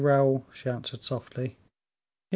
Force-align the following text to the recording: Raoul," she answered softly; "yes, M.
Raoul," 0.03 0.47
she 0.51 0.67
answered 0.67 1.03
softly; 1.03 1.43
"yes, 1.49 1.53
M. 1.53 1.57